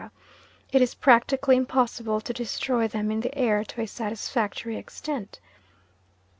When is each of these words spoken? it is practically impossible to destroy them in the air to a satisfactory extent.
it 0.71 0.81
is 0.81 0.95
practically 0.95 1.55
impossible 1.55 2.19
to 2.19 2.33
destroy 2.33 2.87
them 2.87 3.11
in 3.11 3.19
the 3.19 3.37
air 3.37 3.63
to 3.63 3.81
a 3.81 3.85
satisfactory 3.85 4.75
extent. 4.75 5.39